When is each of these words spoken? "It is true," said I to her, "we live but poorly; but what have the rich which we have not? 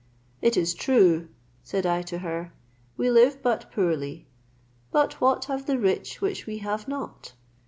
"It 0.41 0.57
is 0.57 0.73
true," 0.73 1.27
said 1.61 1.85
I 1.85 2.01
to 2.01 2.17
her, 2.25 2.53
"we 2.97 3.11
live 3.11 3.43
but 3.43 3.71
poorly; 3.71 4.25
but 4.91 5.21
what 5.21 5.45
have 5.45 5.67
the 5.67 5.77
rich 5.77 6.19
which 6.21 6.47
we 6.47 6.57
have 6.57 6.87
not? 6.87 7.33